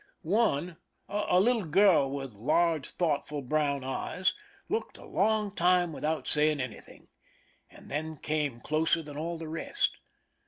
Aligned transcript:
One, 0.23 0.77
a 1.07 1.39
little 1.39 1.65
girl 1.65 2.09
with 2.09 2.33
large, 2.33 2.89
thoughtful 2.89 3.43
brown 3.43 3.83
eyes, 3.83 4.33
looked 4.67 4.97
a 4.97 5.05
long 5.05 5.53
time 5.53 5.93
without 5.93 6.25
saying 6.25 6.59
anything, 6.59 7.09
and 7.69 7.91
then 7.91 8.17
came 8.17 8.61
closer 8.61 9.03
than 9.03 9.15
all 9.15 9.37
the 9.37 9.47
rest. 9.47 9.99